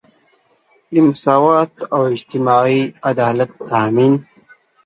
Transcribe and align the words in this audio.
د 0.91 0.93
مساوات 1.07 1.73
او 1.93 2.01
اجتماعي 2.15 2.81
عدالت 3.09 3.51
تامین. 3.69 4.13